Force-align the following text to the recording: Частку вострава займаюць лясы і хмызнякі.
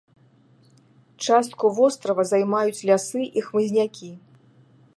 Частку 1.25 1.65
вострава 1.79 2.25
займаюць 2.31 2.81
лясы 2.91 3.21
і 3.41 3.47
хмызнякі. 3.51 4.09